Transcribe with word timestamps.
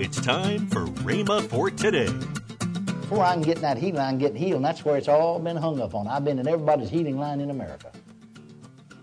It's 0.00 0.18
time 0.18 0.66
for 0.68 0.86
Rhema 1.04 1.46
for 1.50 1.70
today. 1.70 2.10
Before 3.02 3.22
I 3.22 3.34
can 3.34 3.42
get 3.42 3.56
in 3.56 3.62
that 3.62 3.76
healing 3.76 3.96
line, 3.96 4.16
get 4.16 4.34
healed, 4.34 4.56
and 4.56 4.64
that's 4.64 4.82
where 4.82 4.96
it's 4.96 5.08
all 5.08 5.38
been 5.38 5.58
hung 5.58 5.78
up 5.78 5.94
on. 5.94 6.08
I've 6.08 6.24
been 6.24 6.38
in 6.38 6.48
everybody's 6.48 6.88
healing 6.88 7.18
line 7.18 7.38
in 7.38 7.50
America. 7.50 7.92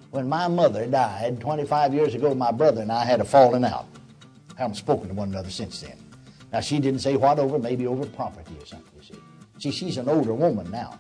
When 0.10 0.28
my 0.28 0.47
mother 0.47 0.88
died 0.88 1.39
25 1.39 1.94
years 1.94 2.15
ago, 2.15 2.33
my 2.33 2.52
brother 2.52 2.81
and 2.81 2.91
I 2.91 3.05
had 3.05 3.21
a 3.21 3.25
falling 3.25 3.63
out. 3.63 3.86
I 4.57 4.62
Haven't 4.62 4.78
spoken 4.78 5.10
to 5.10 5.13
one 5.13 5.29
another 5.29 5.52
since 5.52 5.81
then. 5.81 5.99
Now, 6.51 6.62
she 6.62 6.79
didn't 6.79 7.01
say 7.01 7.15
what 7.15 7.37
over, 7.37 7.59
maybe 7.59 7.85
over 7.85 8.07
property 8.07 8.55
or 8.59 8.65
something, 8.65 8.89
you 8.99 9.03
see. 9.03 9.21
See, 9.59 9.69
she's 9.69 9.97
an 9.97 10.09
older 10.09 10.33
woman 10.33 10.71
now. 10.71 10.97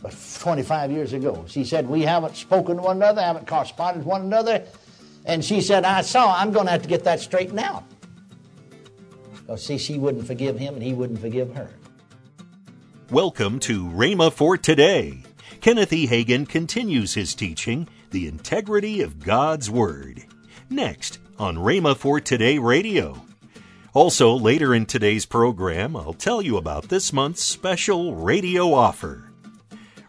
But 0.00 0.16
25 0.40 0.90
years 0.90 1.12
ago, 1.12 1.44
she 1.46 1.62
said, 1.62 1.86
We 1.86 2.02
haven't 2.02 2.34
spoken 2.34 2.78
to 2.78 2.82
one 2.82 2.96
another, 2.96 3.22
haven't 3.22 3.46
corresponded 3.46 3.98
with 3.98 4.06
one 4.06 4.22
another. 4.22 4.64
And 5.24 5.44
she 5.44 5.60
said, 5.60 5.84
I 5.84 6.00
saw, 6.00 6.36
I'm 6.36 6.50
going 6.50 6.66
to 6.66 6.72
have 6.72 6.82
to 6.82 6.88
get 6.88 7.04
that 7.04 7.20
straightened 7.20 7.60
out. 7.60 7.84
Because, 9.42 9.64
see, 9.64 9.78
she 9.78 9.98
wouldn't 9.98 10.26
forgive 10.26 10.58
him 10.58 10.74
and 10.74 10.82
he 10.82 10.94
wouldn't 10.94 11.20
forgive 11.20 11.54
her. 11.54 11.68
Welcome 13.10 13.58
to 13.60 13.84
Rhema 13.86 14.32
for 14.32 14.56
today. 14.56 15.22
Kenneth 15.60 15.92
E. 15.92 16.06
Hagin 16.06 16.48
continues 16.48 17.14
his 17.14 17.34
teaching, 17.34 17.88
The 18.10 18.26
Integrity 18.26 19.02
of 19.02 19.18
God's 19.18 19.68
Word. 19.68 20.24
Next 20.70 21.18
on 21.38 21.56
Rhema 21.56 21.96
for 21.96 22.20
Today 22.20 22.58
Radio. 22.58 23.20
Also, 23.92 24.32
later 24.32 24.74
in 24.74 24.86
today's 24.86 25.26
program, 25.26 25.94
I'll 25.96 26.14
tell 26.14 26.40
you 26.40 26.56
about 26.56 26.88
this 26.88 27.12
month's 27.12 27.42
special 27.42 28.14
radio 28.14 28.72
offer. 28.72 29.30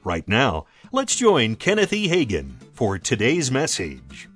Right 0.04 0.28
now, 0.28 0.66
let's 0.92 1.16
join 1.16 1.56
Kenneth 1.56 1.92
E. 1.92 2.08
Hagin 2.08 2.54
for 2.74 2.98
today's 2.98 3.52
message. 3.52 4.30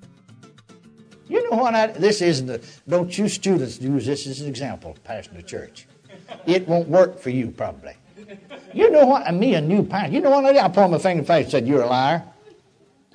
Know 1.50 1.56
what? 1.58 1.74
I, 1.74 1.86
this 1.88 2.20
isn't. 2.20 2.50
a, 2.50 2.60
don't 2.88 3.16
you 3.16 3.28
students 3.28 3.80
use 3.80 4.06
this 4.06 4.26
as 4.26 4.40
an 4.40 4.48
example, 4.48 4.96
pastor 5.04 5.34
the 5.34 5.42
church. 5.42 5.86
It 6.46 6.68
won't 6.68 6.88
work 6.88 7.18
for 7.18 7.30
you 7.30 7.50
probably. 7.50 7.94
You 8.74 8.90
know 8.90 9.06
what? 9.06 9.32
Me, 9.32 9.54
a 9.54 9.60
new 9.60 9.82
pastor. 9.82 10.12
You 10.12 10.20
know 10.20 10.30
what 10.30 10.44
I 10.44 10.52
did? 10.52 10.62
I 10.62 10.68
pulled 10.68 10.90
my 10.90 10.98
finger 10.98 11.20
in 11.20 11.24
face 11.24 11.44
and 11.44 11.50
said, 11.52 11.68
"You're 11.68 11.82
a 11.82 11.86
liar." 11.86 12.22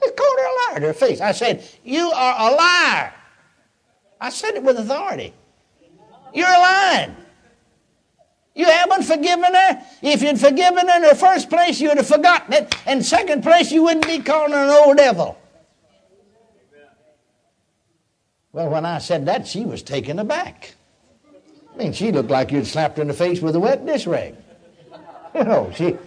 I 0.01 0.09
called 0.09 0.39
her 0.39 0.45
a 0.45 0.71
liar 0.71 0.79
to 0.81 0.87
her 0.87 0.93
face. 0.93 1.21
I 1.21 1.31
said, 1.31 1.63
"You 1.83 2.11
are 2.11 2.51
a 2.51 2.55
liar." 2.55 3.13
I 4.19 4.29
said 4.29 4.55
it 4.55 4.63
with 4.63 4.77
authority. 4.77 5.33
You're 6.33 6.47
a 6.47 6.59
lying. 6.59 7.15
You 8.55 8.65
haven't 8.65 9.03
forgiven 9.03 9.53
her. 9.53 9.83
If 10.01 10.21
you'd 10.21 10.39
forgiven 10.39 10.87
her 10.87 10.95
in 10.95 11.01
the 11.01 11.15
first 11.15 11.49
place, 11.49 11.79
you'd 11.81 11.97
have 11.97 12.07
forgotten 12.07 12.53
it. 12.53 12.75
And 12.85 13.05
second 13.05 13.43
place, 13.43 13.71
you 13.71 13.83
wouldn't 13.83 14.07
be 14.07 14.19
calling 14.19 14.51
her 14.51 14.63
an 14.63 14.69
old 14.69 14.97
devil. 14.97 15.37
Well, 18.53 18.69
when 18.69 18.85
I 18.85 18.99
said 18.99 19.25
that, 19.25 19.47
she 19.47 19.65
was 19.65 19.81
taken 19.81 20.19
aback. 20.19 20.75
I 21.73 21.77
mean, 21.77 21.91
she 21.91 22.11
looked 22.11 22.29
like 22.29 22.51
you'd 22.51 22.67
slapped 22.67 22.97
her 22.97 23.01
in 23.01 23.07
the 23.07 23.13
face 23.13 23.41
with 23.41 23.55
a 23.55 23.59
wet 23.59 23.83
dish 23.83 24.05
rag. 24.05 24.35
You 24.35 24.99
oh, 25.35 25.43
know, 25.43 25.71
she. 25.75 25.97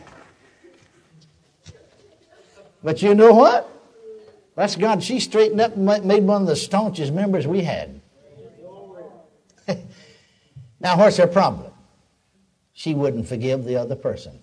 But 2.84 3.03
you 3.03 3.16
know 3.16 3.33
what? 3.33 3.69
That's 4.55 4.77
God. 4.77 5.03
She 5.03 5.19
straightened 5.19 5.61
up 5.61 5.75
and 5.75 6.05
made 6.05 6.22
one 6.22 6.42
of 6.42 6.48
the 6.48 6.55
staunchest 6.55 7.12
members 7.12 7.48
we 7.48 7.62
had. 7.62 8.00
now, 10.81 10.97
what's 10.97 11.16
her 11.16 11.27
problem? 11.27 11.72
She 12.72 12.94
wouldn't 12.94 13.27
forgive 13.27 13.64
the 13.64 13.77
other 13.77 13.97
person. 13.97 14.38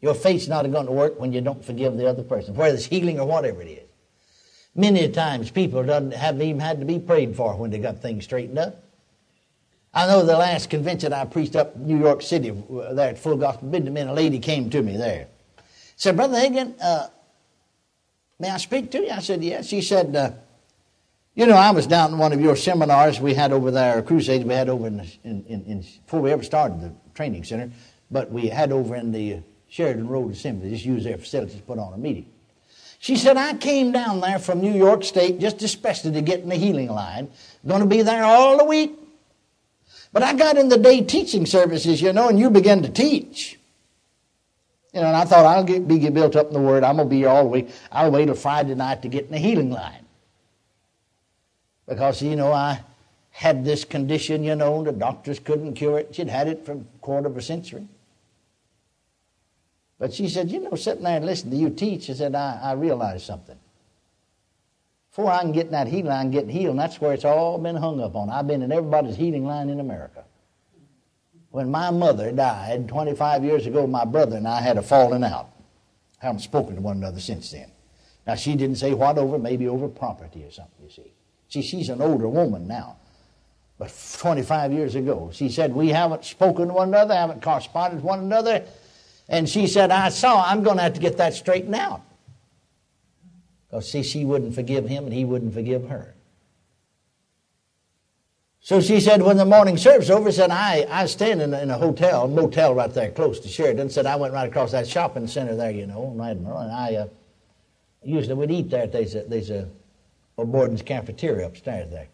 Your 0.00 0.14
faith's 0.14 0.46
not 0.46 0.70
going 0.70 0.86
to 0.86 0.92
work 0.92 1.18
when 1.18 1.32
you 1.32 1.40
don't 1.40 1.64
forgive 1.64 1.96
the 1.96 2.08
other 2.08 2.22
person, 2.22 2.54
whether 2.54 2.74
it's 2.74 2.86
healing 2.86 3.18
or 3.18 3.26
whatever 3.26 3.62
it 3.62 3.68
is. 3.68 3.91
Many 4.74 5.08
times 5.10 5.50
people 5.50 5.82
haven't 5.82 6.42
even 6.42 6.60
had 6.60 6.80
to 6.80 6.86
be 6.86 6.98
prayed 6.98 7.36
for 7.36 7.56
when 7.56 7.70
they 7.70 7.78
got 7.78 8.00
things 8.00 8.24
straightened 8.24 8.58
up. 8.58 8.82
I 9.94 10.06
know 10.06 10.24
the 10.24 10.38
last 10.38 10.70
convention 10.70 11.12
I 11.12 11.26
preached 11.26 11.54
up 11.54 11.76
in 11.76 11.86
New 11.86 11.98
York 11.98 12.22
City, 12.22 12.50
uh, 12.50 12.94
there 12.94 13.10
at 13.10 13.18
Full 13.18 13.36
Gospel 13.36 13.68
Benjamin, 13.68 14.08
a 14.08 14.14
lady 14.14 14.38
came 14.38 14.70
to 14.70 14.82
me 14.82 14.96
there. 14.96 15.28
Said, 15.96 16.16
Brother 16.16 16.38
Hagin, 16.38 16.74
uh, 16.82 17.08
may 18.38 18.48
I 18.48 18.56
speak 18.56 18.90
to 18.92 18.98
you? 19.02 19.10
I 19.10 19.20
said, 19.20 19.44
yes. 19.44 19.66
She 19.66 19.82
said, 19.82 20.16
uh, 20.16 20.30
you 21.34 21.44
know, 21.44 21.56
I 21.56 21.72
was 21.72 21.86
down 21.86 22.12
in 22.12 22.18
one 22.18 22.32
of 22.32 22.40
your 22.40 22.56
seminars 22.56 23.20
we 23.20 23.34
had 23.34 23.52
over 23.52 23.70
there, 23.70 24.00
crusades 24.00 24.44
we 24.46 24.54
had 24.54 24.70
over 24.70 24.86
in, 24.86 25.00
in, 25.24 25.44
in, 25.46 25.64
in, 25.64 25.80
before 25.80 26.22
we 26.22 26.32
ever 26.32 26.42
started 26.42 26.80
the 26.80 26.92
training 27.14 27.44
center, 27.44 27.70
but 28.10 28.30
we 28.30 28.48
had 28.48 28.72
over 28.72 28.96
in 28.96 29.12
the 29.12 29.40
Sheridan 29.68 30.08
Road 30.08 30.32
Assembly, 30.32 30.70
just 30.70 30.86
used 30.86 31.04
their 31.04 31.18
facilities 31.18 31.56
to 31.56 31.62
put 31.62 31.78
on 31.78 31.92
a 31.92 31.98
meeting. 31.98 32.30
She 33.02 33.16
said, 33.16 33.36
I 33.36 33.54
came 33.54 33.90
down 33.90 34.20
there 34.20 34.38
from 34.38 34.60
New 34.60 34.72
York 34.72 35.02
State 35.02 35.40
just 35.40 35.60
especially 35.60 36.12
to 36.12 36.22
get 36.22 36.38
in 36.38 36.48
the 36.48 36.54
healing 36.54 36.88
line. 36.88 37.32
Going 37.66 37.80
to 37.80 37.86
be 37.86 38.02
there 38.02 38.22
all 38.22 38.56
the 38.56 38.64
week. 38.64 38.92
But 40.12 40.22
I 40.22 40.34
got 40.34 40.56
in 40.56 40.68
the 40.68 40.76
day 40.76 41.00
teaching 41.00 41.44
services, 41.44 42.00
you 42.00 42.12
know, 42.12 42.28
and 42.28 42.38
you 42.38 42.48
begin 42.48 42.80
to 42.84 42.88
teach. 42.88 43.58
You 44.94 45.00
know, 45.00 45.08
and 45.08 45.16
I 45.16 45.24
thought 45.24 45.44
I'll 45.44 45.64
get, 45.64 45.88
be 45.88 46.08
built 46.10 46.36
up 46.36 46.46
in 46.46 46.52
the 46.52 46.60
Word. 46.60 46.84
I'm 46.84 46.94
going 46.94 47.08
to 47.08 47.10
be 47.10 47.16
here 47.16 47.28
all 47.28 47.42
the 47.42 47.48
week. 47.48 47.70
I'll 47.90 48.12
wait 48.12 48.26
till 48.26 48.36
Friday 48.36 48.76
night 48.76 49.02
to 49.02 49.08
get 49.08 49.24
in 49.24 49.32
the 49.32 49.38
healing 49.38 49.72
line. 49.72 50.06
Because, 51.88 52.22
you 52.22 52.36
know, 52.36 52.52
I 52.52 52.82
had 53.30 53.64
this 53.64 53.84
condition, 53.84 54.44
you 54.44 54.54
know, 54.54 54.84
the 54.84 54.92
doctors 54.92 55.40
couldn't 55.40 55.74
cure 55.74 55.98
it. 55.98 56.14
She'd 56.14 56.28
had 56.28 56.46
it 56.46 56.64
for 56.64 56.74
a 56.74 56.80
quarter 57.00 57.26
of 57.26 57.36
a 57.36 57.42
century. 57.42 57.88
But 60.02 60.12
she 60.12 60.28
said, 60.28 60.50
you 60.50 60.58
know, 60.58 60.74
sitting 60.74 61.04
there 61.04 61.18
and 61.18 61.24
listening 61.24 61.52
to 61.52 61.56
you 61.58 61.70
teach, 61.70 62.06
she 62.06 62.14
said, 62.14 62.34
I, 62.34 62.58
I 62.60 62.72
realized 62.72 63.24
something. 63.24 63.56
Before 65.08 65.30
I 65.30 65.42
can 65.42 65.52
get 65.52 65.66
in 65.66 65.72
that 65.72 65.86
healing 65.86 66.06
line, 66.06 66.30
get 66.32 66.48
healed, 66.48 66.72
and 66.72 66.80
that's 66.80 67.00
where 67.00 67.12
it's 67.12 67.24
all 67.24 67.56
been 67.56 67.76
hung 67.76 68.00
up 68.00 68.16
on. 68.16 68.28
I've 68.28 68.48
been 68.48 68.62
in 68.62 68.72
everybody's 68.72 69.14
healing 69.14 69.46
line 69.46 69.68
in 69.68 69.78
America. 69.78 70.24
When 71.50 71.70
my 71.70 71.92
mother 71.92 72.32
died 72.32 72.88
25 72.88 73.44
years 73.44 73.66
ago, 73.66 73.86
my 73.86 74.04
brother 74.04 74.38
and 74.38 74.48
I 74.48 74.60
had 74.60 74.76
a 74.76 74.82
falling 74.82 75.22
out. 75.22 75.52
I 76.20 76.26
Haven't 76.26 76.40
spoken 76.40 76.74
to 76.74 76.80
one 76.80 76.96
another 76.96 77.20
since 77.20 77.52
then. 77.52 77.70
Now, 78.26 78.34
she 78.34 78.56
didn't 78.56 78.78
say 78.78 78.94
what 78.94 79.18
over, 79.18 79.38
maybe 79.38 79.68
over 79.68 79.86
property 79.86 80.42
or 80.42 80.50
something, 80.50 80.82
you 80.82 80.90
see. 80.90 81.12
See, 81.48 81.62
she's 81.62 81.90
an 81.90 82.02
older 82.02 82.26
woman 82.26 82.66
now. 82.66 82.96
But 83.78 83.94
25 84.18 84.72
years 84.72 84.96
ago, 84.96 85.30
she 85.32 85.48
said, 85.48 85.72
We 85.72 85.90
haven't 85.90 86.24
spoken 86.24 86.66
to 86.68 86.74
one 86.74 86.88
another, 86.88 87.14
haven't 87.14 87.40
corresponded 87.40 87.98
with 87.98 88.04
one 88.04 88.18
another. 88.18 88.64
And 89.32 89.48
she 89.48 89.66
said, 89.66 89.90
I 89.90 90.10
saw, 90.10 90.44
I'm 90.44 90.62
going 90.62 90.76
to 90.76 90.82
have 90.82 90.92
to 90.92 91.00
get 91.00 91.16
that 91.16 91.32
straightened 91.32 91.74
out. 91.74 92.02
Because, 93.66 93.90
see, 93.90 94.02
she 94.02 94.26
wouldn't 94.26 94.54
forgive 94.54 94.86
him 94.86 95.04
and 95.04 95.12
he 95.12 95.24
wouldn't 95.24 95.54
forgive 95.54 95.88
her. 95.88 96.14
So 98.60 98.82
she 98.82 99.00
said, 99.00 99.22
when 99.22 99.38
the 99.38 99.46
morning 99.46 99.78
service 99.78 100.10
over, 100.10 100.30
said, 100.30 100.50
I, 100.50 100.86
I 100.88 101.06
stand 101.06 101.40
in, 101.40 101.54
in 101.54 101.70
a 101.70 101.78
hotel, 101.78 102.28
motel 102.28 102.74
right 102.74 102.92
there 102.92 103.10
close 103.10 103.40
to 103.40 103.48
Sheridan. 103.48 103.88
Said, 103.88 104.04
I 104.04 104.16
went 104.16 104.34
right 104.34 104.46
across 104.46 104.70
that 104.72 104.86
shopping 104.86 105.26
center 105.26 105.56
there, 105.56 105.70
you 105.70 105.86
know, 105.86 106.16
Admiral, 106.22 106.58
and 106.58 106.70
I 106.70 106.94
uh, 106.96 107.06
usually 108.04 108.34
would 108.34 108.50
eat 108.50 108.68
there. 108.70 108.86
There's 108.86 109.14
a, 109.14 109.22
there's 109.22 109.50
a, 109.50 109.66
a 110.36 110.44
Borden's 110.44 110.82
cafeteria 110.82 111.46
upstairs 111.46 111.90
there. 111.90 112.08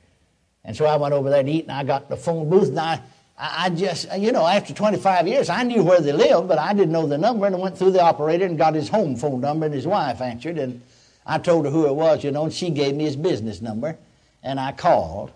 And 0.65 0.77
so 0.77 0.87
I 0.87 0.97
went 0.97 1.13
over 1.13 1.29
there 1.29 1.43
to 1.43 1.51
eat, 1.51 1.65
and 1.65 1.73
I 1.73 1.83
got 1.83 2.09
the 2.09 2.17
phone 2.17 2.49
booth, 2.49 2.69
and 2.69 2.81
I, 2.81 3.03
I 3.41 3.71
just, 3.71 4.09
you 4.19 4.33
know, 4.33 4.45
after 4.45 4.75
25 4.75 5.29
years, 5.29 5.49
I 5.49 5.63
knew 5.63 5.85
where 5.85 6.01
they 6.01 6.13
lived, 6.13 6.49
but 6.49 6.59
I 6.59 6.75
didn't 6.75 6.91
know 6.91 7.07
the 7.07 7.19
number, 7.19 7.47
and 7.47 7.55
I 7.55 7.59
went 7.59 7.79
through 7.79 7.93
the 7.93 8.03
operator 8.03 8.45
and 8.45 8.59
got 8.59 8.75
his 8.75 8.89
home 8.89 9.15
phone 9.15 9.41
number, 9.41 9.67
and 9.67 9.75
his 9.75 9.87
wife 9.87 10.21
answered, 10.21 10.59
and 10.59 10.83
I 11.25 11.39
told 11.39 11.65
her 11.65 11.71
who 11.71 11.87
it 11.87 11.95
was, 11.95 12.25
you 12.25 12.33
know, 12.33 12.45
and 12.45 12.53
she 12.53 12.71
gave 12.71 12.97
me 12.97 13.05
his 13.05 13.15
business 13.15 13.63
number, 13.63 13.97
and 14.43 14.59
I 14.59 14.73
called 14.73 15.31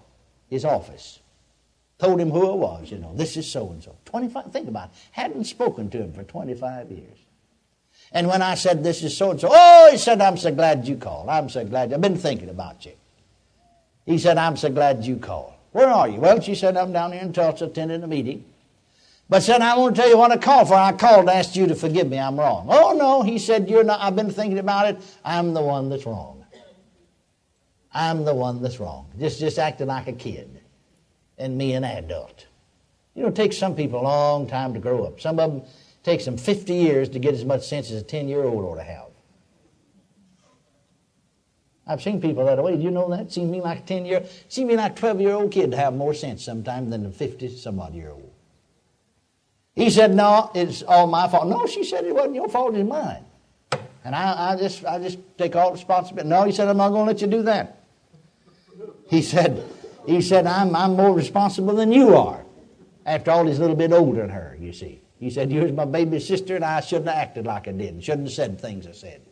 his 0.51 0.65
office. 0.65 1.21
Told 1.99 2.21
him 2.21 2.31
who 2.31 2.53
it 2.53 2.57
was, 2.57 2.91
you 2.91 2.99
know, 2.99 3.15
this 3.15 3.37
is 3.37 3.49
so 3.49 3.71
and 3.71 3.81
so. 3.81 3.95
25, 4.07 4.53
think 4.53 4.67
about 4.67 4.89
it. 4.89 4.97
Hadn't 5.13 5.45
spoken 5.45 5.89
to 5.91 5.99
him 5.99 6.13
for 6.13 6.25
25 6.25 6.91
years. 6.91 7.19
And 8.11 8.27
when 8.27 8.43
I 8.43 8.57
said, 8.57 8.83
this 8.83 9.05
is 9.05 9.17
so 9.17 9.31
and 9.31 9.41
so, 9.41 9.49
oh, 9.51 9.89
he 9.93 9.97
said, 9.97 10.21
I'm 10.21 10.37
so 10.37 10.53
glad 10.53 10.89
you 10.89 10.97
called. 10.97 11.29
I'm 11.29 11.49
so 11.49 11.65
glad. 11.65 11.93
I've 11.93 12.01
been 12.01 12.19
thinking 12.19 12.49
about 12.49 12.85
you. 12.85 12.93
He 14.05 14.19
said, 14.19 14.39
I'm 14.39 14.57
so 14.57 14.71
glad 14.71 15.05
you 15.05 15.17
called. 15.17 15.52
Where 15.73 15.89
are 15.89 16.09
you? 16.09 16.21
Well, 16.21 16.41
she 16.41 16.55
said, 16.55 16.77
I'm 16.77 16.93
down 16.93 17.13
here 17.13 17.23
in 17.23 17.33
Tulsa 17.33 17.65
attending 17.65 18.03
a 18.03 18.07
meeting. 18.07 18.45
But 19.29 19.43
said, 19.43 19.63
I 19.63 19.77
want 19.79 19.97
to 19.97 20.03
tell 20.03 20.11
you 20.11 20.19
what 20.19 20.31
I 20.31 20.37
called 20.37 20.69
for. 20.69 20.75
I 20.75 20.93
called 20.93 21.27
to 21.27 21.35
ask 21.35 21.57
you 21.57 21.67
to 21.67 21.75
forgive 21.75 22.09
me. 22.09 22.19
I'm 22.19 22.39
wrong. 22.39 22.67
Oh, 22.69 22.93
no. 22.93 23.23
He 23.23 23.39
said, 23.39 23.71
You're 23.71 23.85
not. 23.85 24.01
I've 24.01 24.15
been 24.15 24.31
thinking 24.31 24.59
about 24.59 24.89
it. 24.89 25.03
I'm 25.25 25.55
the 25.55 25.63
one 25.63 25.89
that's 25.89 26.05
wrong. 26.05 26.45
I'm 27.95 28.25
the 28.25 28.35
one 28.35 28.63
that's 28.63 28.79
wrong. 28.81 29.07
Just, 29.19 29.41
just 29.41 29.59
acting 29.59 29.87
like 29.87 30.07
a 30.09 30.13
kid 30.13 30.61
and 31.39 31.57
me 31.57 31.73
an 31.75 31.85
adult. 31.85 32.47
You 33.15 33.23
know, 33.23 33.29
it 33.29 33.35
takes 33.35 33.59
some 33.59 33.75
people 33.75 34.01
a 34.01 34.03
long 34.03 34.47
time 34.47 34.73
to 34.75 34.81
grow 34.81 35.05
up. 35.05 35.21
Some 35.21 35.39
of 35.39 35.51
them 35.51 35.63
takes 36.03 36.25
them 36.25 36.37
50 36.37 36.73
years 36.73 37.09
to 37.11 37.19
get 37.19 37.35
as 37.35 37.45
much 37.45 37.67
sense 37.67 37.91
as 37.91 38.01
a 38.01 38.05
10 38.05 38.29
year 38.29 38.45
old 38.45 38.65
ought 38.65 38.77
to 38.77 38.83
have. 38.83 39.12
I've 41.87 42.01
seen 42.01 42.21
people 42.21 42.45
that 42.47 42.63
way. 42.63 42.77
Do 42.77 42.83
you 42.83 42.91
know 42.91 43.09
that? 43.11 43.33
Seems 43.33 43.51
me 43.51 43.61
like 43.61 43.81
a 43.81 43.83
10 43.83 44.07
year, 44.07 44.25
seems 44.49 44.69
me 44.69 44.77
like 44.77 44.93
a 44.93 44.95
12 44.95 45.21
year 45.21 45.33
old 45.33 45.51
kid 45.51 45.73
to 45.73 45.77
have 45.77 45.95
more 45.95 46.15
sense 46.15 46.45
sometimes 46.45 46.91
than 46.91 47.07
a 47.07 47.11
50 47.11 47.57
some 47.57 47.81
odd 47.81 47.95
year 47.95 48.11
old. 48.11 48.31
He 49.75 49.91
said, 49.91 50.15
No, 50.15 50.51
it's 50.55 50.83
all 50.83 51.07
my 51.07 51.29
fault. 51.29 51.49
No, 51.49 51.67
she 51.67 51.83
said 51.83 52.05
it 52.05 52.15
wasn't 52.15 52.37
your 52.37 52.49
fault, 52.49 52.75
it's 52.75 52.89
mine. 52.89 53.25
And 54.05 54.15
I, 54.15 54.53
I 54.53 54.57
just 54.57 54.85
I 54.85 54.99
just 54.99 55.19
take 55.39 55.57
all 55.57 55.73
responsibility. 55.73 56.29
No, 56.29 56.45
he 56.45 56.53
said, 56.53 56.69
I'm 56.69 56.77
not 56.77 56.91
gonna 56.91 57.05
let 57.05 57.21
you 57.21 57.27
do 57.27 57.43
that. 57.43 57.85
He 59.09 59.23
said, 59.23 59.65
he 60.07 60.21
said, 60.21 60.47
I'm 60.47 60.75
I'm 60.77 60.95
more 60.95 61.13
responsible 61.13 61.75
than 61.75 61.93
you 61.93 62.15
are. 62.17 62.45
After 63.07 63.33
all, 63.33 63.47
he's 63.47 63.59
a 63.59 63.61
little 63.61 63.77
bit 63.77 63.93
older 63.93 64.21
than 64.21 64.31
her, 64.31 64.57
you 64.61 64.73
see. 64.73 65.01
He 65.19 65.31
said, 65.31 65.51
You 65.51 65.63
was 65.63 65.73
my 65.73 65.85
baby 65.85 66.21
sister, 66.21 66.57
and 66.57 66.65
I 66.65 66.81
shouldn't 66.81 67.09
have 67.09 67.17
acted 67.17 67.47
like 67.47 67.67
I 67.67 67.73
did, 67.73 68.03
shouldn't 68.03 68.29
have 68.29 68.35
said 68.35 68.61
things 68.61 68.87
I 68.87 68.93
said. 68.93 69.23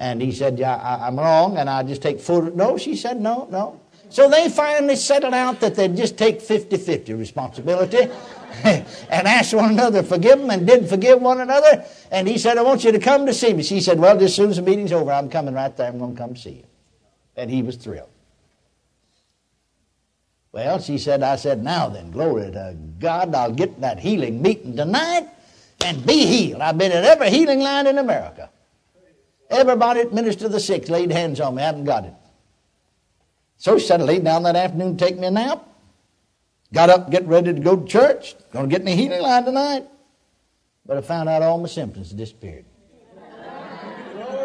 And 0.00 0.20
he 0.22 0.32
said, 0.32 0.58
Yeah, 0.58 0.76
I, 0.76 1.06
am 1.08 1.18
wrong, 1.18 1.58
and 1.58 1.68
I 1.68 1.82
just 1.82 2.00
take 2.00 2.20
full. 2.20 2.42
No, 2.42 2.78
she 2.78 2.96
said, 2.96 3.20
No, 3.20 3.46
no. 3.50 3.78
So 4.08 4.28
they 4.28 4.48
finally 4.48 4.96
settled 4.96 5.34
out 5.34 5.60
that 5.60 5.76
they'd 5.76 5.94
just 5.94 6.18
take 6.18 6.40
50 6.40 6.78
50 6.78 7.14
responsibility 7.14 8.10
and 8.64 8.84
asked 9.10 9.54
one 9.54 9.70
another 9.70 10.02
to 10.02 10.08
forgive 10.08 10.40
them 10.40 10.50
and 10.50 10.66
didn't 10.66 10.88
forgive 10.88 11.20
one 11.20 11.40
another. 11.40 11.84
And 12.10 12.26
he 12.26 12.38
said, 12.38 12.58
I 12.58 12.62
want 12.62 12.82
you 12.82 12.90
to 12.90 12.98
come 12.98 13.26
to 13.26 13.34
see 13.34 13.52
me. 13.52 13.62
She 13.62 13.80
said, 13.80 14.00
Well, 14.00 14.20
as 14.20 14.34
soon 14.34 14.48
as 14.50 14.56
the 14.56 14.62
meeting's 14.62 14.90
over, 14.90 15.12
I'm 15.12 15.28
coming 15.28 15.54
right 15.54 15.76
there. 15.76 15.88
I'm 15.88 15.98
going 15.98 16.16
to 16.16 16.20
come 16.20 16.34
see 16.34 16.50
you. 16.50 16.64
And 17.36 17.50
he 17.50 17.62
was 17.62 17.76
thrilled. 17.76 18.08
Well, 20.52 20.80
she 20.80 20.98
said, 20.98 21.22
I 21.22 21.36
said, 21.36 21.62
now 21.62 21.88
then, 21.88 22.10
glory 22.10 22.50
to 22.50 22.76
God, 22.98 23.32
I'll 23.36 23.52
get 23.52 23.80
that 23.82 24.00
healing 24.00 24.42
meeting 24.42 24.74
tonight 24.74 25.28
and 25.84 26.04
be 26.04 26.26
healed. 26.26 26.60
I've 26.60 26.76
been 26.76 26.90
at 26.90 27.04
every 27.04 27.30
healing 27.30 27.60
line 27.60 27.86
in 27.86 27.98
America. 27.98 28.50
Everybody 29.50 30.04
that 30.04 30.12
ministered 30.12 30.42
to 30.42 30.48
the 30.48 30.60
sick 30.60 30.88
laid 30.88 31.10
hands 31.10 31.40
on 31.40 31.56
me. 31.56 31.62
I 31.62 31.66
haven't 31.66 31.84
got 31.84 32.04
it. 32.04 32.14
So 33.56 33.76
she 33.78 33.86
said, 33.86 34.00
I 34.00 34.04
laid 34.04 34.24
down 34.24 34.44
that 34.44 34.56
afternoon 34.56 34.96
take 34.96 35.18
me 35.18 35.26
a 35.26 35.30
nap. 35.30 35.66
Got 36.72 36.88
up, 36.88 37.10
get 37.10 37.26
ready 37.26 37.52
to 37.52 37.60
go 37.60 37.76
to 37.76 37.86
church. 37.86 38.36
Going 38.52 38.70
to 38.70 38.74
get 38.74 38.84
me 38.84 38.94
healing 38.94 39.20
line 39.20 39.44
tonight. 39.44 39.86
But 40.86 40.96
I 40.96 41.00
found 41.00 41.28
out 41.28 41.42
all 41.42 41.58
my 41.58 41.68
symptoms 41.68 42.10
disappeared. 42.10 42.64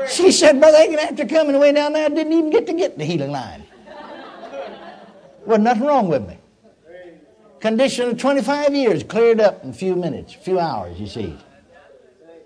She 0.10 0.32
said, 0.32 0.60
Brother 0.60 0.78
Hagin, 0.78 0.98
after 0.98 1.26
coming 1.26 1.56
away 1.56 1.72
down 1.72 1.94
there, 1.94 2.06
I 2.06 2.10
didn't 2.10 2.34
even 2.34 2.50
get 2.50 2.68
to 2.68 2.74
get 2.74 2.98
the 2.98 3.06
healing 3.06 3.32
line. 3.32 3.64
Wasn't 5.46 5.64
nothing 5.64 5.84
wrong 5.84 6.08
with 6.08 6.28
me. 6.28 6.38
Condition 7.60 8.10
of 8.10 8.18
25 8.18 8.76
years 8.76 9.04
cleared 9.04 9.40
up 9.40 9.64
in 9.64 9.70
a 9.70 9.74
few 9.74 9.96
minutes, 9.96 10.36
a 10.36 10.38
few 10.38 10.60
hours, 10.60 11.00
you 11.00 11.08
see. 11.08 11.38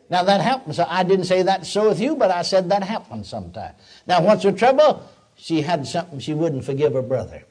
Now 0.10 0.24
that 0.24 0.42
happens. 0.42 0.80
I 0.80 1.04
didn't 1.04 1.26
say 1.26 1.44
that 1.44 1.66
so 1.66 1.90
with 1.90 2.00
you, 2.00 2.16
but 2.16 2.32
I 2.32 2.42
said 2.42 2.70
that 2.70 2.84
happens 2.84 3.30
sometimes. 3.30 3.76
Now, 4.08 4.22
what's 4.22 4.44
her 4.44 4.52
trouble? 4.52 5.08
She 5.36 5.62
had 5.62 5.88
something 5.88 6.20
she 6.20 6.34
wouldn't 6.34 6.66
forgive 6.66 6.94
her 6.94 7.02
brother. 7.02 7.44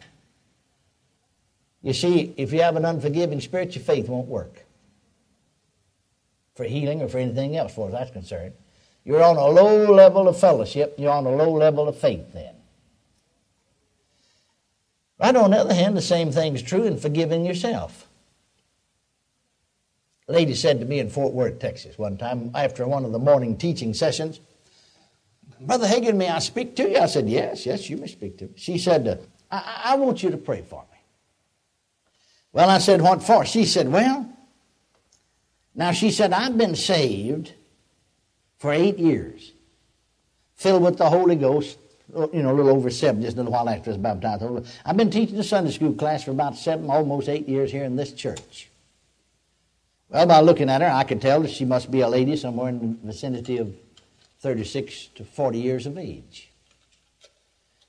You 1.83 1.93
see, 1.95 2.35
if 2.37 2.53
you 2.53 2.63
have 2.63 2.77
an 2.77 2.85
unforgiving 2.85 3.41
spirit, 3.41 3.75
your 3.75 3.85
faith 3.85 4.09
won't 4.09 4.27
work 4.27 4.65
for 6.57 6.65
healing 6.65 7.01
or 7.01 7.09
for 7.09 7.19
anything 7.19 7.57
else, 7.57 7.71
as 7.71 7.77
far 7.77 7.87
as 7.87 7.93
that's 7.93 8.11
concerned. 8.11 8.53
You're 9.05 9.23
on 9.23 9.37
a 9.37 9.47
low 9.47 9.93
level 9.93 10.27
of 10.27 10.39
fellowship, 10.39 10.97
you're 10.99 11.13
on 11.13 11.25
a 11.25 11.31
low 11.31 11.53
level 11.53 11.89
of 11.89 11.97
faith 11.97 12.33
then. 12.35 12.57
Right 15.21 15.35
on 15.35 15.53
the 15.53 15.59
other 15.59 15.75
hand, 15.75 15.97
the 15.97 16.03
same 16.03 16.33
thing 16.33 16.57
is 16.57 16.63
true 16.63 16.83
in 16.83 16.99
forgiving 16.99 17.45
yourself. 17.45 18.08
A 20.29 20.33
lady 20.33 20.55
said 20.55 20.79
to 20.81 20.87
me 20.87 20.99
in 20.99 21.09
Fort 21.09 21.33
Worth, 21.33 21.59
Texas, 21.59 21.97
one 21.97 22.19
time 22.19 22.51
after 22.55 22.87
one 22.87 23.05
of 23.05 23.13
the 23.13 23.19
morning 23.19 23.57
teaching 23.57 23.95
sessions, 23.95 24.41
Brother 25.61 25.87
Hagin, 25.87 26.17
may 26.17 26.29
I 26.29 26.39
speak 26.39 26.77
to 26.77 26.89
you? 26.89 26.99
I 26.99 27.07
said, 27.07 27.29
Yes, 27.29 27.67
yes, 27.67 27.89
you 27.91 27.97
may 27.97 28.07
speak 28.07 28.39
to 28.39 28.45
me. 28.45 28.53
She 28.57 28.79
said, 28.79 29.27
I, 29.51 29.81
I 29.85 29.97
want 29.97 30.23
you 30.23 30.31
to 30.31 30.37
pray 30.37 30.63
for 30.63 30.83
me. 30.83 30.99
Well, 32.53 32.69
I 32.71 32.79
said, 32.79 33.01
What 33.01 33.23
for? 33.23 33.45
She 33.45 33.65
said, 33.65 33.91
Well, 33.91 34.31
now 35.75 35.93
she 35.93 36.11
said, 36.11 36.33
I've 36.33 36.59
been 36.59 36.77
saved 36.77 37.55
for 38.59 38.73
eight 38.73 38.99
years, 38.99 39.53
filled 40.55 40.83
with 40.83 40.99
the 40.99 41.09
Holy 41.09 41.37
Ghost, 41.37 41.79
you 42.33 42.43
know, 42.43 42.53
a 42.53 42.55
little 42.55 42.71
over 42.71 42.91
seven, 42.91 43.23
just 43.23 43.35
a 43.35 43.39
little 43.39 43.53
while 43.53 43.69
after 43.69 43.91
I 43.91 43.95
was 43.95 43.99
baptized. 43.99 44.69
I've 44.85 44.97
been 44.97 45.11
teaching 45.11 45.37
the 45.37 45.45
Sunday 45.45 45.71
school 45.71 45.95
class 45.95 46.25
for 46.25 46.33
about 46.33 46.57
seven, 46.57 46.91
almost 46.91 47.29
eight 47.29 47.49
years 47.49 47.73
here 47.73 47.85
in 47.85 47.97
this 47.97 48.13
church. 48.13 48.68
Well, 50.11 50.27
by 50.27 50.41
looking 50.41 50.71
at 50.71 50.81
her, 50.81 50.91
I 50.91 51.05
could 51.05 51.21
tell 51.21 51.43
that 51.43 51.51
she 51.51 51.65
must 51.65 51.91
be 51.91 52.01
a 52.01 52.09
lady 52.09 52.37
somewhere 52.37 52.71
in 52.71 52.99
the 53.03 53.07
vicinity 53.07 53.59
of 53.59 53.75
36 54.41 55.09
to 55.17 55.25
40 55.25 55.59
years 55.59 55.87
of 55.87 55.99
age. 55.99 56.51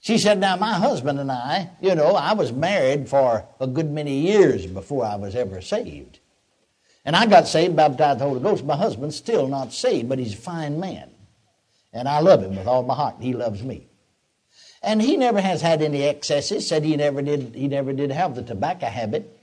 She 0.02 0.18
said, 0.18 0.40
Now, 0.40 0.56
my 0.56 0.74
husband 0.74 1.20
and 1.20 1.32
I, 1.32 1.70
you 1.82 1.96
know, 1.96 2.16
I 2.16 2.34
was 2.34 2.52
married 2.52 3.08
for 3.08 3.46
a 3.60 3.68
good 3.68 3.92
many 3.92 4.20
years 4.20 4.66
before 4.66 5.06
I 5.06 5.16
was 5.16 5.36
ever 5.36 5.62
saved. 5.62 6.20
And 7.06 7.16
I 7.16 7.26
got 7.26 7.48
saved, 7.48 7.76
baptized 7.76 8.20
the 8.20 8.26
Holy 8.26 8.42
Ghost. 8.42 8.64
My 8.66 8.76
husband's 8.76 9.16
still 9.16 9.48
not 9.48 9.74
saved, 9.74 10.10
but 10.10 10.20
he's 10.20 10.34
a 10.34 10.38
fine 10.38 10.80
man. 10.80 11.10
And 11.94 12.08
I 12.08 12.20
love 12.20 12.44
him 12.44 12.56
with 12.56 12.68
all 12.68 12.84
my 12.84 12.96
heart. 12.96 13.16
He 13.20 13.34
loves 13.34 13.64
me. 13.64 13.88
And 14.82 15.02
he 15.02 15.18
never 15.18 15.42
has 15.42 15.62
had 15.62 15.82
any 15.82 16.04
excesses, 16.04 16.68
said 16.68 16.84
he 16.84 16.96
never 16.96 17.22
did, 17.22 17.56
he 17.56 17.68
never 17.68 17.94
did 17.94 18.12
have 18.12 18.36
the 18.36 18.44
tobacco 18.44 18.86
habit. 18.88 19.39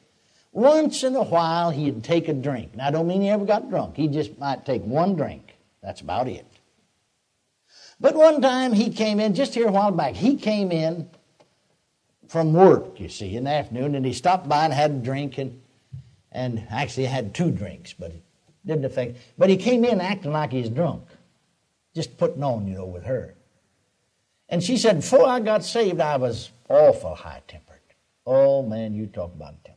Once 0.57 1.05
in 1.05 1.15
a 1.15 1.23
while, 1.23 1.69
he'd 1.69 2.03
take 2.03 2.29
a 2.29 2.33
drink. 2.33 2.75
Now, 2.75 2.87
I 2.87 2.91
don't 2.91 3.07
mean 3.07 3.21
he 3.21 3.29
ever 3.29 3.45
got 3.45 3.69
drunk. 3.69 3.95
He 3.95 4.09
just 4.09 4.39
might 4.39 4.65
take 4.65 4.83
one 4.85 5.15
drink. 5.15 5.55
That's 5.83 6.01
about 6.01 6.29
it. 6.29 6.47
But 8.01 8.15
one 8.15 8.41
time 8.41 8.73
he 8.73 8.89
came 8.89 9.21
in, 9.21 9.35
just 9.35 9.53
here 9.53 9.69
a 9.69 9.71
while 9.71 9.91
back, 9.91 10.15
he 10.15 10.35
came 10.35 10.73
in 10.73 11.11
from 12.27 12.55
work, 12.55 12.99
you 12.99 13.11
see, 13.11 13.37
in 13.37 13.45
the 13.45 13.51
afternoon, 13.51 13.95
and 13.95 14.07
he 14.07 14.15
stopped 14.15 14.49
by 14.49 14.65
and 14.65 14.73
had 14.73 14.93
a 14.93 14.95
drink, 14.95 15.37
and, 15.37 15.61
and 16.33 16.67
actually 16.71 17.05
had 17.05 17.35
two 17.35 17.51
drinks, 17.51 17.93
but 17.93 18.13
it 18.13 18.23
didn't 18.65 18.87
affect. 18.87 19.19
But 19.37 19.51
he 19.51 19.59
came 19.59 19.85
in 19.85 20.01
acting 20.01 20.33
like 20.33 20.53
he's 20.53 20.71
drunk, 20.71 21.03
just 21.95 22.17
putting 22.17 22.43
on, 22.43 22.67
you 22.67 22.77
know, 22.77 22.87
with 22.87 23.05
her. 23.05 23.35
And 24.49 24.63
she 24.63 24.79
said, 24.79 25.03
Before 25.03 25.27
I 25.27 25.39
got 25.39 25.67
saved, 25.67 26.01
I 26.01 26.17
was 26.17 26.51
awful 26.71 27.15
high 27.15 27.43
tempered. 27.47 27.77
Oh, 28.25 28.63
man, 28.63 28.95
you 28.95 29.07
talk 29.07 29.35
about 29.35 29.63
temper. 29.63 29.76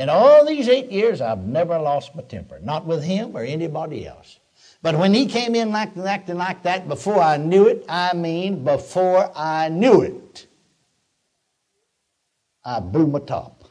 In 0.00 0.08
all 0.08 0.46
these 0.46 0.66
eight 0.66 0.90
years, 0.90 1.20
I've 1.20 1.44
never 1.44 1.78
lost 1.78 2.16
my 2.16 2.22
temper, 2.22 2.58
not 2.62 2.86
with 2.86 3.04
him 3.04 3.36
or 3.36 3.42
anybody 3.42 4.06
else. 4.06 4.40
But 4.80 4.96
when 4.96 5.12
he 5.12 5.26
came 5.26 5.54
in 5.54 5.74
acting, 5.74 6.06
acting 6.06 6.38
like 6.38 6.62
that, 6.62 6.88
before 6.88 7.20
I 7.20 7.36
knew 7.36 7.66
it, 7.66 7.84
I 7.86 8.14
mean 8.14 8.64
before 8.64 9.30
I 9.36 9.68
knew 9.68 10.00
it, 10.00 10.46
I 12.64 12.80
blew 12.80 13.08
my 13.08 13.18
top. 13.18 13.64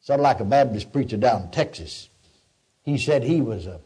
Sort 0.00 0.20
of 0.20 0.22
like 0.22 0.38
a 0.38 0.44
Baptist 0.44 0.92
preacher 0.92 1.16
down 1.16 1.42
in 1.42 1.50
Texas. 1.50 2.08
He 2.84 2.98
said 2.98 3.24
he 3.24 3.40
was 3.40 3.66
a 3.66 3.80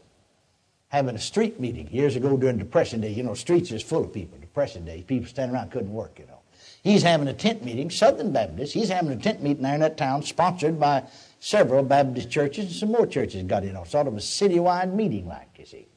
having 0.89 1.15
a 1.15 1.19
street 1.19 1.59
meeting 1.59 1.89
years 1.91 2.15
ago 2.15 2.37
during 2.37 2.59
Depression 2.59 3.01
Day. 3.01 3.09
You 3.09 3.23
know, 3.23 3.33
streets 3.33 3.71
is 3.71 3.81
full 3.81 4.03
of 4.03 4.13
people. 4.13 4.37
Depression 4.37 4.85
Day, 4.85 5.03
people 5.07 5.27
standing 5.27 5.55
around 5.55 5.71
couldn't 5.71 5.91
work. 5.91 6.19
You 6.19 6.27
know, 6.27 6.42
he's 6.83 7.03
having 7.03 7.27
a 7.27 7.33
tent 7.33 7.63
meeting. 7.63 7.89
Southern 7.89 8.31
Baptist. 8.31 8.73
He's 8.73 8.89
having 8.89 9.11
a 9.11 9.17
tent 9.17 9.41
meeting 9.41 9.63
there 9.63 9.73
in 9.73 9.81
that 9.81 9.97
town, 9.97 10.23
sponsored 10.23 10.79
by 10.79 11.03
several 11.39 11.83
Baptist 11.83 12.29
churches 12.29 12.65
and 12.65 12.73
some 12.73 12.91
more 12.91 13.07
churches 13.07 13.43
got 13.43 13.63
in 13.63 13.75
on 13.75 13.85
sort 13.85 14.07
of 14.07 14.13
a 14.13 14.19
citywide 14.19 14.93
meeting, 14.93 15.27
like 15.27 15.49
you 15.57 15.65
see. 15.65 15.87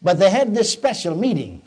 But 0.00 0.18
they 0.18 0.30
had 0.30 0.54
this 0.54 0.70
special 0.70 1.14
meeting. 1.16 1.62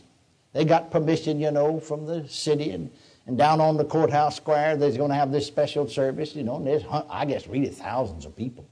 They 0.54 0.66
got 0.66 0.92
permission, 0.92 1.40
you 1.40 1.52
know, 1.52 1.80
from 1.80 2.06
the 2.06 2.28
city 2.28 2.72
and, 2.72 2.92
and 3.28 3.38
down 3.38 3.62
on 3.62 3.78
the 3.78 3.86
courthouse 3.86 4.36
square. 4.36 4.76
They're 4.76 4.92
going 4.92 5.10
to 5.10 5.16
have 5.16 5.32
this 5.32 5.46
special 5.46 5.88
service, 5.88 6.36
you 6.36 6.44
know. 6.44 6.58
And 6.58 6.68
there's, 6.68 6.84
I 7.10 7.26
guess, 7.26 7.48
really 7.48 7.70
thousands 7.70 8.26
of 8.26 8.36
people. 8.36 8.66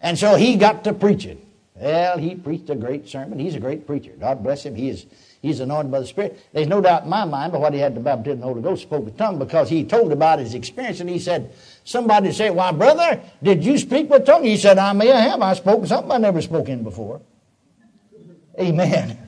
And 0.00 0.18
so 0.18 0.34
he 0.34 0.56
got 0.56 0.84
to 0.84 0.92
preaching. 0.92 1.44
Well, 1.74 2.18
he 2.18 2.34
preached 2.34 2.68
a 2.68 2.74
great 2.74 3.08
sermon. 3.08 3.38
He's 3.38 3.54
a 3.54 3.60
great 3.60 3.86
preacher. 3.86 4.12
God 4.18 4.42
bless 4.42 4.66
him. 4.66 4.74
He 4.74 4.90
is, 4.90 5.06
he's 5.40 5.60
anointed 5.60 5.90
by 5.90 6.00
the 6.00 6.06
Spirit. 6.06 6.38
There's 6.52 6.66
no 6.66 6.80
doubt 6.80 7.04
in 7.04 7.10
my 7.10 7.24
mind 7.24 7.52
but 7.52 7.60
what 7.60 7.72
he 7.72 7.80
had 7.80 7.94
the 7.94 8.00
baptism 8.00 8.32
of 8.32 8.40
the 8.40 8.46
Holy 8.46 8.62
Ghost 8.62 8.82
spoke 8.82 9.04
with 9.04 9.16
tongue 9.16 9.38
because 9.38 9.70
he 9.70 9.84
told 9.84 10.12
about 10.12 10.40
his 10.40 10.54
experience 10.54 11.00
and 11.00 11.08
he 11.08 11.18
said, 11.18 11.52
somebody 11.84 12.32
said, 12.32 12.54
Why, 12.54 12.72
brother, 12.72 13.20
did 13.42 13.64
you 13.64 13.78
speak 13.78 14.10
with 14.10 14.26
tongue? 14.26 14.44
He 14.44 14.56
said, 14.56 14.78
I 14.78 14.92
may 14.92 15.08
have. 15.08 15.40
I 15.40 15.54
spoke 15.54 15.86
something 15.86 16.12
I 16.12 16.18
never 16.18 16.42
spoke 16.42 16.68
in 16.68 16.82
before. 16.82 17.20
Amen. 18.58 19.18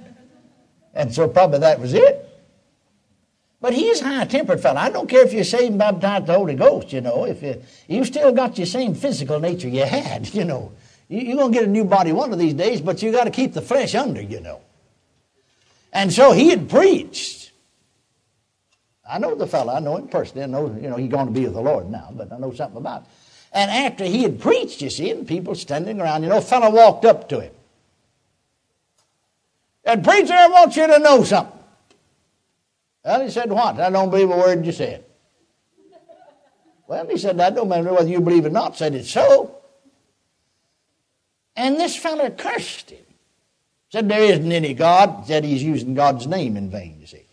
And 0.94 1.14
so 1.14 1.26
probably 1.26 1.60
that 1.60 1.80
was 1.80 1.94
it. 1.94 2.28
But 3.62 3.72
he's 3.72 4.02
a 4.02 4.04
high-tempered 4.04 4.60
fellow. 4.60 4.80
I 4.80 4.90
don't 4.90 5.08
care 5.08 5.24
if 5.24 5.32
you're 5.32 5.44
saved 5.44 5.70
and 5.70 5.78
baptized 5.78 6.26
the 6.26 6.34
Holy 6.34 6.56
Ghost, 6.56 6.92
you 6.92 7.00
know. 7.00 7.24
If 7.24 7.42
you, 7.42 7.62
you 7.86 8.04
still 8.04 8.32
got 8.32 8.58
your 8.58 8.66
same 8.66 8.92
physical 8.92 9.38
nature 9.38 9.68
you 9.68 9.84
had, 9.84 10.34
you 10.34 10.44
know. 10.44 10.72
You're 11.12 11.36
going 11.36 11.52
to 11.52 11.58
get 11.58 11.68
a 11.68 11.70
new 11.70 11.84
body 11.84 12.10
one 12.12 12.32
of 12.32 12.38
these 12.38 12.54
days, 12.54 12.80
but 12.80 13.02
you 13.02 13.12
got 13.12 13.24
to 13.24 13.30
keep 13.30 13.52
the 13.52 13.60
flesh 13.60 13.94
under, 13.94 14.22
you 14.22 14.40
know. 14.40 14.62
And 15.92 16.10
so 16.10 16.32
he 16.32 16.48
had 16.48 16.70
preached. 16.70 17.52
I 19.06 19.18
know 19.18 19.34
the 19.34 19.46
fellow. 19.46 19.74
I 19.74 19.80
know 19.80 19.98
him 19.98 20.08
personally. 20.08 20.44
I 20.44 20.46
know, 20.46 20.74
you 20.80 20.88
know, 20.88 20.96
he's 20.96 21.10
going 21.10 21.26
to 21.26 21.32
be 21.32 21.44
with 21.44 21.52
the 21.52 21.60
Lord 21.60 21.90
now, 21.90 22.08
but 22.14 22.32
I 22.32 22.38
know 22.38 22.54
something 22.54 22.78
about 22.78 23.02
it. 23.02 23.08
And 23.52 23.70
after 23.70 24.04
he 24.04 24.22
had 24.22 24.40
preached, 24.40 24.80
you 24.80 24.88
see, 24.88 25.10
and 25.10 25.28
people 25.28 25.54
standing 25.54 26.00
around, 26.00 26.22
you 26.22 26.30
know, 26.30 26.38
a 26.38 26.40
fellow 26.40 26.70
walked 26.70 27.04
up 27.04 27.28
to 27.28 27.40
him. 27.40 27.52
And 29.84 30.02
preacher, 30.02 30.32
I 30.32 30.46
want 30.48 30.74
you 30.76 30.86
to 30.86 30.98
know 30.98 31.24
something. 31.24 31.58
Well, 33.04 33.20
he 33.20 33.30
said, 33.30 33.50
what? 33.50 33.78
I 33.78 33.90
don't 33.90 34.08
believe 34.08 34.30
a 34.30 34.36
word 34.36 34.64
you 34.64 34.72
said. 34.72 35.04
Well, 36.86 37.06
he 37.06 37.18
said, 37.18 37.38
I 37.38 37.50
don't 37.50 37.68
matter 37.68 37.92
whether 37.92 38.08
you 38.08 38.20
believe 38.20 38.46
it 38.46 38.48
or 38.48 38.52
not. 38.52 38.78
Said 38.78 38.94
it's 38.94 39.10
so. 39.10 39.58
And 41.56 41.76
this 41.76 41.96
fellow 41.96 42.30
cursed 42.30 42.90
him. 42.90 43.04
Said 43.90 44.08
there 44.08 44.22
isn't 44.22 44.50
any 44.50 44.72
God. 44.72 45.26
Said 45.26 45.44
he's 45.44 45.62
using 45.62 45.94
God's 45.94 46.26
name 46.26 46.56
in 46.56 46.70
vain, 46.70 46.98
you 47.00 47.06
see. 47.06 47.26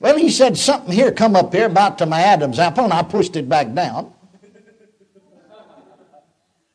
Well, 0.00 0.16
he 0.16 0.30
said 0.30 0.56
something 0.56 0.92
here 0.92 1.12
come 1.12 1.36
up 1.36 1.52
here 1.52 1.66
about 1.66 1.98
to 1.98 2.06
my 2.06 2.20
Adam's 2.20 2.58
apple, 2.58 2.84
and 2.84 2.92
I 2.92 3.02
pushed 3.02 3.36
it 3.36 3.48
back 3.48 3.72
down. 3.74 4.12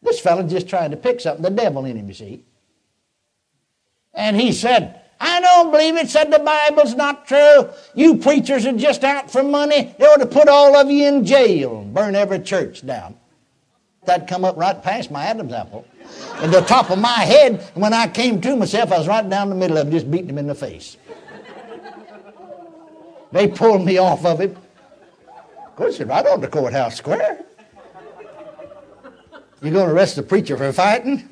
This 0.02 0.20
fellow 0.20 0.44
just 0.44 0.70
trying 0.70 0.92
to 0.92 0.98
pick 0.98 1.20
something, 1.20 1.44
the 1.44 1.50
devil 1.50 1.86
in 1.86 1.98
him, 1.98 2.08
you 2.08 2.14
see. 2.14 2.44
And 4.14 4.40
he 4.40 4.54
said, 4.54 5.02
I 5.20 5.42
don't 5.42 5.72
believe 5.72 5.98
it, 5.98 6.10
said 6.10 6.32
the 6.32 6.40
Bible's 6.40 6.96
not 6.96 7.28
true. 7.28 7.70
You 7.94 8.18
preachers 8.18 8.66
are 8.66 8.74
just 8.74 9.04
out 9.04 9.30
for 9.30 9.44
money. 9.44 9.94
They 10.00 10.06
ought 10.06 10.18
to 10.18 10.26
put 10.26 10.48
all 10.48 10.76
of 10.76 10.90
you 10.90 11.08
in 11.08 11.26
jail, 11.26 11.82
and 11.82 11.94
burn 11.94 12.16
every 12.16 12.40
church 12.40 12.86
down. 12.86 13.16
That'd 14.06 14.28
come 14.28 14.46
up 14.46 14.56
right 14.56 14.82
past 14.82 15.12
my 15.12 15.26
Adam's 15.26 15.54
apple. 15.54 15.86
At 16.42 16.52
the 16.52 16.62
top 16.62 16.90
of 16.90 17.00
my 17.00 17.10
head, 17.10 17.70
And 17.74 17.82
when 17.82 17.94
I 17.94 18.08
came 18.08 18.40
to 18.42 18.56
myself, 18.56 18.92
I 18.92 18.98
was 18.98 19.08
right 19.08 19.28
down 19.30 19.50
the 19.50 19.56
middle 19.56 19.78
of 19.78 19.88
him, 19.88 19.92
just 19.92 20.10
beating 20.10 20.30
him 20.30 20.38
in 20.38 20.48
the 20.48 20.56
face. 20.56 20.98
They 23.32 23.48
pulled 23.48 23.86
me 23.86 23.98
off 23.98 24.26
of 24.26 24.40
him. 24.40 24.58
Of 25.66 25.76
course, 25.76 26.00
right 26.00 26.26
on 26.26 26.42
the 26.42 26.48
courthouse 26.48 26.96
square. 26.96 27.46
You're 29.62 29.74
going 29.74 29.88
to 29.88 29.94
arrest 29.94 30.16
the 30.16 30.24
preacher 30.24 30.56
for 30.56 30.72
fighting? 30.72 31.30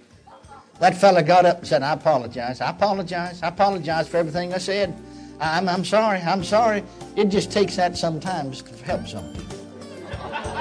That 0.79 0.97
fella 0.97 1.23
got 1.23 1.45
up 1.45 1.59
and 1.59 1.67
said, 1.67 1.81
I 1.81 1.93
apologize. 1.93 2.61
I 2.61 2.69
apologize. 2.69 3.41
I 3.41 3.47
apologize 3.47 4.07
for 4.07 4.17
everything 4.17 4.53
I 4.53 4.57
said. 4.57 4.95
I'm, 5.39 5.67
I'm 5.69 5.85
sorry. 5.85 6.19
I'm 6.19 6.43
sorry. 6.43 6.83
It 7.15 7.25
just 7.25 7.51
takes 7.51 7.77
that 7.77 7.97
sometimes 7.97 8.61
to 8.61 8.83
help 8.83 9.07
some 9.07 9.33
people. 9.33 9.57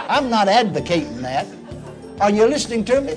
I'm 0.09 0.31
not 0.31 0.49
advocating 0.49 1.21
that. 1.23 1.47
Are 2.21 2.31
you 2.31 2.47
listening 2.47 2.85
to 2.87 3.01
me? 3.01 3.17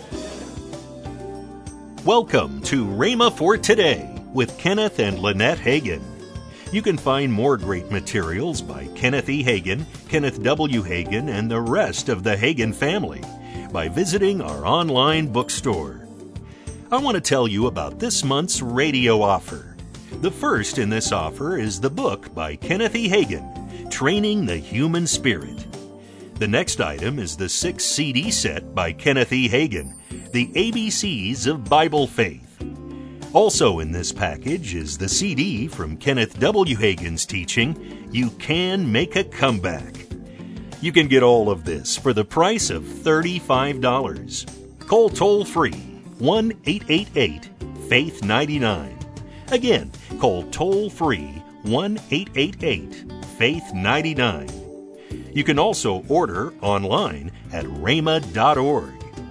Welcome 2.06 2.62
to 2.62 2.86
Rhema 2.86 3.36
for 3.36 3.58
Today 3.58 4.10
with 4.34 4.58
Kenneth 4.58 5.00
and 5.00 5.20
Lynette 5.20 5.58
Hagin. 5.58 6.02
You 6.72 6.82
can 6.82 6.98
find 6.98 7.32
more 7.32 7.58
great 7.58 7.92
materials 7.92 8.62
by 8.62 8.88
Kenneth 8.96 9.28
E. 9.28 9.44
Hagin, 9.44 9.86
Kenneth 10.08 10.42
W. 10.42 10.82
Hagin, 10.82 11.28
and 11.28 11.52
the 11.52 11.60
rest 11.60 12.08
of 12.08 12.24
the 12.24 12.38
Hagin 12.38 12.74
family 12.74 13.22
by 13.74 13.90
visiting 13.90 14.42
our 14.42 14.66
online 14.66 15.28
bookstore. 15.28 16.08
I 16.90 16.98
want 17.00 17.16
to 17.16 17.22
tell 17.22 17.50
you 17.50 17.68
about 17.68 18.00
this 18.00 18.24
month's 18.24 18.62
radio 18.62 19.22
offer. 19.22 19.76
The 20.22 20.32
first 20.32 20.78
in 20.78 20.90
this 20.90 21.12
offer 21.12 21.58
is 21.58 21.82
the 21.82 21.90
book 21.90 22.34
by 22.34 22.56
Kenneth 22.56 22.96
E. 22.96 23.10
Hagin, 23.10 23.92
Training 23.92 24.46
the 24.46 24.58
Human 24.58 25.06
Spirit. 25.06 25.68
The 26.36 26.48
next 26.48 26.80
item 26.80 27.20
is 27.20 27.36
the 27.36 27.50
six 27.50 27.84
CD 27.84 28.32
set 28.32 28.74
by 28.74 28.94
Kenneth 28.94 29.34
E. 29.34 29.50
Hagin, 29.50 29.99
The 30.32 30.48
ABCs 30.50 31.48
of 31.48 31.68
Bible 31.68 32.06
Faith. 32.06 32.64
Also 33.34 33.80
in 33.80 33.92
this 33.92 34.12
package 34.12 34.76
is 34.76 34.96
the 34.96 35.10
CD 35.10 35.68
from 35.68 35.98
Kenneth 35.98 36.40
W. 36.40 36.76
Hagin's 36.76 37.26
teaching, 37.26 38.08
You 38.12 38.30
Can 38.32 38.92
Make 38.92 39.16
a 39.16 39.24
Comeback. 39.24 40.06
You 40.82 40.92
can 40.92 41.08
get 41.08 41.24
all 41.24 41.50
of 41.50 41.66
this 41.66 41.98
for 41.98 42.14
the 42.14 42.24
price 42.24 42.70
of 42.70 42.84
$35. 42.84 44.80
Call 44.86 45.10
toll 45.10 45.46
free 45.46 45.74
1 46.20 46.54
888 46.64 47.50
Faith 47.90 48.24
99. 48.24 49.00
Again, 49.52 49.92
call 50.20 50.44
toll 50.52 50.92
free 50.92 51.42
1 51.64 52.00
888 52.12 53.26
Faith 53.40 53.74
99. 53.74 54.48
You 55.34 55.44
can 55.44 55.58
also 55.58 56.04
order 56.08 56.54
online 56.62 57.32
at 57.52 57.66
rhema.org. 57.66 58.99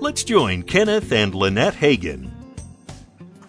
let's 0.00 0.24
join 0.24 0.62
Kenneth 0.62 1.12
and 1.12 1.34
Lynette 1.34 1.74
Hagin 1.74 2.29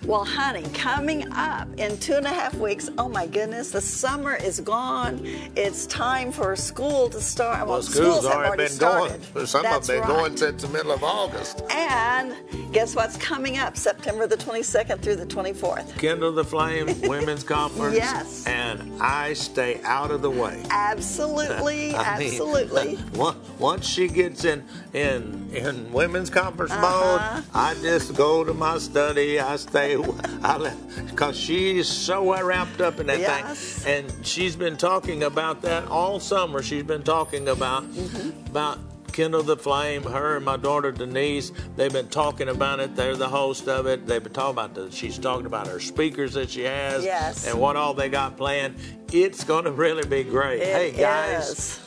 well, 0.06 0.26
honey, 0.26 0.64
coming 0.74 1.32
up 1.34 1.68
in 1.78 1.98
two 2.00 2.14
and 2.16 2.26
a 2.26 2.30
half 2.30 2.54
weeks, 2.56 2.90
oh 2.98 3.08
my 3.08 3.28
goodness, 3.28 3.72
the 3.72 3.82
summer 3.82 4.36
is 4.36 4.60
gone. 4.60 5.22
It's 5.56 5.86
time 5.86 6.32
for 6.32 6.56
school 6.56 7.10
to 7.10 7.22
start. 7.22 7.60
Well, 7.60 7.68
well 7.68 7.82
school's 7.84 8.18
schools 8.22 8.26
already, 8.26 8.48
already 8.48 8.64
been 8.64 8.72
started. 8.72 9.34
going. 9.34 9.46
Some 9.46 9.64
That's 9.64 9.88
have 9.88 9.96
been 10.02 10.10
right. 10.10 10.18
going 10.20 10.38
since 10.38 10.62
the 10.64 10.70
middle 10.70 10.92
of 10.92 11.04
August. 11.04 11.62
And 11.70 12.34
guess 12.74 12.96
what's 12.96 13.16
coming 13.18 13.58
up? 13.58 13.78
September 13.78 14.26
the 14.28 14.38
22nd 14.38 15.02
through 15.02 15.18
the 15.18 15.26
24th. 15.26 15.98
Kindle 16.00 16.32
the 16.32 16.44
Flame 16.44 17.00
Women's 17.08 17.44
Conference. 17.44 17.96
Yes. 17.96 18.46
And 18.48 19.02
I 19.02 19.34
stay 19.34 19.80
out 19.84 20.10
of 20.12 20.22
the 20.22 20.30
way. 20.32 20.64
Absolutely, 20.72 21.94
I 21.96 22.18
mean, 22.20 22.28
absolutely. 22.30 22.98
Once 23.60 23.88
she 23.88 24.08
gets 24.08 24.46
in 24.46 24.64
in 24.94 25.50
in 25.54 25.92
women's 25.92 26.30
conference 26.30 26.72
Uh-huh. 26.72 27.36
mode, 27.38 27.46
I 27.54 27.74
just 27.82 28.16
go 28.16 28.44
to 28.44 28.54
my 28.54 28.78
study. 28.78 29.40
I 29.40 29.56
stay, 29.58 29.91
Because 29.98 31.38
she's 31.38 31.88
so 31.88 32.42
wrapped 32.44 32.82
up 32.82 33.00
in 33.00 33.08
that 33.08 33.20
Yes. 33.20 33.58
thing, 33.60 34.06
and 34.06 34.26
she's 34.26 34.56
been 34.56 34.78
talking 34.78 35.24
about 35.24 35.62
that 35.64 35.88
all 35.88 36.20
summer. 36.20 36.62
She's 36.62 36.84
been 36.84 37.04
talking 37.04 37.48
about 37.48 37.84
Mm-hmm. 37.92 38.48
about. 38.48 38.80
Kindle 39.12 39.44
the 39.44 39.58
Flame, 39.58 40.04
her 40.04 40.38
and 40.38 40.46
my 40.46 40.56
daughter 40.56 40.90
Denise, 40.90 41.52
they've 41.76 41.92
been 41.92 42.08
talking 42.08 42.48
about 42.48 42.80
it. 42.80 42.96
They're 42.96 43.18
the 43.18 43.28
host 43.28 43.68
of 43.68 43.86
it. 43.86 44.08
They've 44.08 44.24
been 44.24 44.32
talking 44.32 44.52
about 44.52 44.74
the, 44.74 44.90
she's 44.90 45.18
talking 45.20 45.46
about 45.48 45.68
her 45.68 45.82
speakers 45.82 46.36
that 46.36 46.50
she 46.52 46.62
has 46.62 47.04
Yes. 47.04 47.46
and 47.46 47.60
what 47.60 47.76
all 47.76 47.94
they 47.94 48.08
got 48.08 48.38
planned. 48.38 48.78
It's 49.12 49.44
going 49.44 49.66
to 49.66 49.72
really 49.74 50.06
be 50.08 50.24
great. 50.24 50.62
It 50.62 50.68
hey, 50.68 50.92
guys, 50.94 51.50
is. 51.60 51.80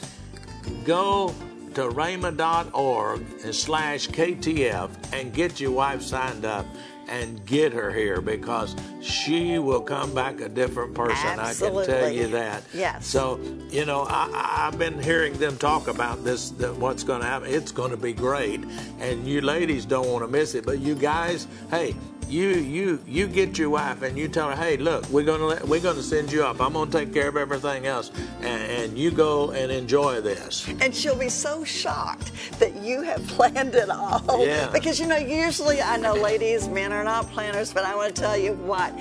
go 0.85 1.35
to 1.77 1.81
rhema.org 1.89 3.23
and 3.43 3.55
slash 3.55 4.07
KTF 4.09 4.91
and 5.15 5.33
get 5.33 5.59
your 5.61 5.71
wife 5.71 6.03
signed 6.03 6.45
up 6.45 6.67
and 7.09 7.45
get 7.47 7.73
her 7.73 7.91
here 7.93 8.21
because 8.21 8.75
she 9.01 9.59
will 9.59 9.81
come 9.81 10.15
back 10.15 10.41
a 10.41 10.49
different 10.49 10.95
person. 10.95 11.39
I 11.39 11.53
can 11.67 11.75
tell 11.87 12.11
you 12.11 12.27
that. 12.29 12.63
Yes. 12.73 13.07
So, 13.07 13.39
you 13.71 13.85
know, 13.85 14.03
I, 14.03 14.31
I- 14.33 14.67
I've 14.69 14.79
been 14.79 14.99
hearing 15.03 15.35
them 15.35 15.57
talk 15.59 15.89
about 15.89 16.25
this, 16.25 16.51
that 16.53 16.75
what's 16.77 17.03
going 17.05 17.21
to 17.21 17.27
happen. 17.27 17.51
It's 17.51 17.73
going 17.73 17.91
to 17.91 17.97
be 17.99 18.13
great. 18.15 18.61
And 19.01 19.27
you 19.27 19.41
ladies 19.43 19.85
don't 19.85 20.09
want 20.11 20.25
to 20.25 20.29
miss 20.31 20.55
it. 20.55 20.65
But 20.65 20.79
you 20.79 20.95
guys, 20.95 21.47
hey, 21.71 21.95
you 22.29 22.49
you 22.49 23.03
you 23.07 23.27
get 23.27 23.59
your 23.59 23.71
wife 23.71 24.03
and 24.03 24.17
you 24.17 24.29
tell 24.29 24.51
her, 24.51 24.57
hey, 24.57 24.77
look, 24.77 25.09
we're 25.11 25.25
gonna 25.25 25.47
let, 25.47 25.67
we're 25.67 25.81
gonna 25.81 26.03
send 26.03 26.33
you 26.33 26.45
up. 26.45 26.61
I'm 26.61 26.73
gonna 26.73 26.91
take 26.91 27.13
care 27.13 27.29
of 27.29 27.37
everything 27.37 27.87
else, 27.87 28.11
and, 28.41 28.63
and 28.63 28.99
you 28.99 29.11
go 29.11 29.51
and 29.53 29.71
enjoy 29.71 30.21
this. 30.21 30.69
And 30.81 30.95
she'll 30.95 31.17
be 31.17 31.29
so 31.29 31.65
shocked 31.65 32.33
that 32.59 32.75
you 32.77 33.03
have 33.03 33.27
planned 33.29 33.75
it 33.75 33.91
all. 33.91 34.47
Yeah. 34.47 34.71
Because, 34.71 34.99
you 34.99 35.07
know, 35.07 35.17
usually 35.17 35.81
I 35.81 35.97
know 35.97 36.15
ladies, 36.15 36.69
men 36.69 36.93
are 36.93 37.05
not 37.05 37.29
planners, 37.31 37.73
but 37.73 37.85
I 37.85 37.95
want 37.95 38.15
to 38.15 38.21
tell 38.21 38.37
you 38.37 38.53
what. 38.55 38.93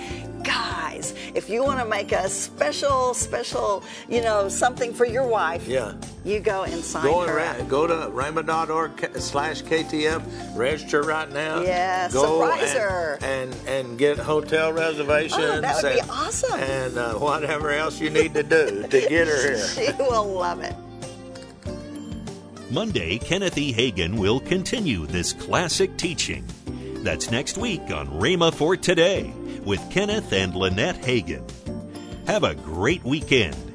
Guys, 0.43 1.13
if 1.33 1.49
you 1.49 1.63
want 1.63 1.79
to 1.79 1.85
make 1.85 2.11
a 2.11 2.27
special, 2.29 3.13
special, 3.13 3.83
you 4.09 4.21
know, 4.21 4.49
something 4.49 4.93
for 4.93 5.05
your 5.05 5.25
wife, 5.25 5.67
Yeah. 5.67 5.93
you 6.25 6.39
go 6.39 6.63
and 6.63 6.83
sign 6.83 7.03
Go, 7.05 7.21
her 7.25 7.39
and, 7.39 7.61
up. 7.61 7.67
go 7.69 7.87
to 7.87 7.93
rhema.org 8.09 9.17
slash 9.19 9.61
KTF, 9.63 10.21
register 10.55 11.01
right 11.01 11.31
now. 11.31 11.61
Yeah, 11.61 12.09
go 12.11 12.41
surprise 12.41 12.71
and, 12.71 12.79
her. 12.79 13.19
And, 13.21 13.55
and 13.67 13.97
get 13.97 14.17
hotel 14.17 14.73
reservations. 14.73 15.39
Oh, 15.41 15.61
that 15.61 15.83
would 15.83 15.93
be 15.93 15.99
and, 15.99 16.09
awesome. 16.09 16.59
And 16.59 16.97
uh, 16.97 17.13
whatever 17.15 17.71
else 17.71 17.99
you 17.99 18.09
need 18.09 18.33
to 18.33 18.43
do 18.43 18.83
to 18.83 19.01
get 19.01 19.27
her 19.27 19.55
here. 19.55 19.67
She 19.73 19.91
will 19.97 20.25
love 20.25 20.61
it. 20.61 20.75
Monday, 22.69 23.17
Kenneth 23.19 23.57
E. 23.57 23.73
Hagin 23.73 24.17
will 24.17 24.39
continue 24.39 25.05
this 25.05 25.31
classic 25.33 25.95
teaching. 25.97 26.43
That's 27.03 27.29
next 27.31 27.57
week 27.57 27.81
on 27.91 28.07
Rhema 28.07 28.53
for 28.53 28.75
Today 28.75 29.33
with 29.65 29.81
Kenneth 29.89 30.31
and 30.33 30.55
Lynette 30.55 31.01
Hagin. 31.01 31.49
Have 32.27 32.43
a 32.43 32.55
great 32.55 33.03
weekend 33.03 33.72